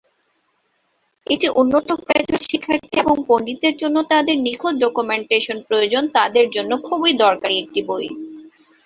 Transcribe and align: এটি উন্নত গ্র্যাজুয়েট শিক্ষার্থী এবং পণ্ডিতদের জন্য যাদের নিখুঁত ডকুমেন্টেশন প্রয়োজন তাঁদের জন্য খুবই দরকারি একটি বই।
এটি 1.27 1.47
উন্নত 1.61 1.87
গ্র্যাজুয়েট 2.01 2.43
শিক্ষার্থী 2.51 2.95
এবং 2.99 3.15
পণ্ডিতদের 3.27 3.75
জন্য 3.81 3.97
যাদের 4.11 4.37
নিখুঁত 4.39 4.75
ডকুমেন্টেশন 4.83 5.57
প্রয়োজন 5.67 6.03
তাঁদের 6.15 6.45
জন্য 6.55 6.71
খুবই 6.87 7.11
দরকারি 7.23 7.55
একটি 7.59 7.79
বই। 7.87 8.07